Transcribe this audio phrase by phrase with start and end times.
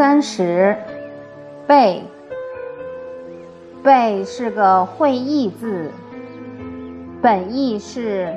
[0.00, 0.74] 三十，
[1.66, 2.02] 备。
[3.82, 5.90] 备是个会意字，
[7.20, 8.34] 本意是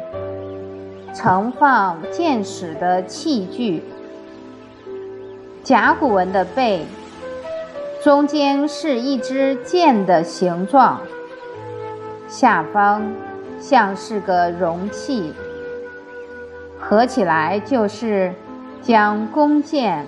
[1.14, 3.82] 盛放箭矢的器具。
[5.64, 6.86] 甲骨文的备，
[8.04, 11.00] 中间是一支箭的形状，
[12.27, 13.09] 下方
[13.61, 15.32] 像是个容器，
[16.77, 18.34] 合起来就是
[18.82, 20.06] 将弓箭。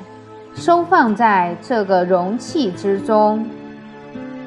[0.55, 3.45] 收放在这个容器之中，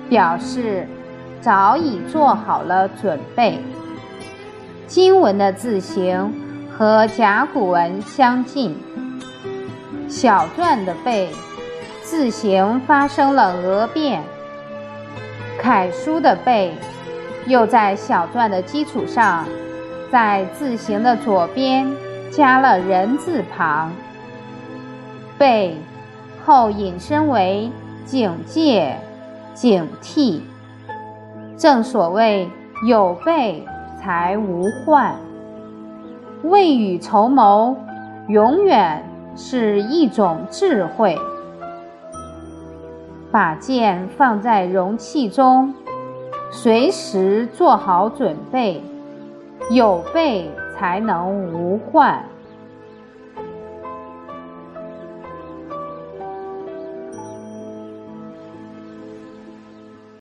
[0.09, 0.87] 表示
[1.41, 3.59] 早已做好了准备。
[4.87, 6.35] 经文的字形
[6.77, 8.75] 和甲骨文相近，
[10.09, 11.29] 小篆的“贝”
[12.03, 14.23] 字形发生了讹变。
[15.61, 16.75] 楷书的“贝”
[17.47, 19.45] 又在小篆的基础上，
[20.11, 21.87] 在字形的左边
[22.31, 23.93] 加了人字旁
[25.37, 25.77] ，“贝”。
[26.45, 27.71] 后引申为
[28.05, 28.97] 警戒、
[29.55, 30.41] 警惕。
[31.57, 32.49] 正所谓
[32.87, 33.67] 有备
[34.01, 35.15] 才无患，
[36.45, 37.77] 未雨绸缪，
[38.29, 41.19] 永远是一种智慧。
[43.31, 45.75] 把剑放在容器中，
[46.51, 48.83] 随时做好准备，
[49.71, 52.25] 有备才能无患。